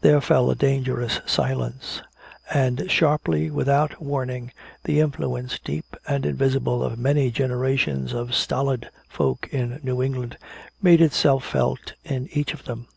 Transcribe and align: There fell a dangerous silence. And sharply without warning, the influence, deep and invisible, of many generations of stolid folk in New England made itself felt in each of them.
There 0.00 0.20
fell 0.20 0.50
a 0.50 0.56
dangerous 0.56 1.20
silence. 1.24 2.02
And 2.52 2.90
sharply 2.90 3.48
without 3.48 4.02
warning, 4.02 4.50
the 4.82 4.98
influence, 4.98 5.60
deep 5.60 5.84
and 6.08 6.26
invisible, 6.26 6.82
of 6.82 6.98
many 6.98 7.30
generations 7.30 8.12
of 8.12 8.34
stolid 8.34 8.90
folk 9.08 9.46
in 9.52 9.78
New 9.84 10.02
England 10.02 10.36
made 10.82 11.00
itself 11.00 11.44
felt 11.44 11.92
in 12.04 12.28
each 12.32 12.52
of 12.54 12.64
them. 12.64 12.88